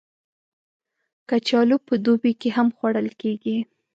[1.29, 3.57] کچالو په دوبی کې هم خوړل کېږي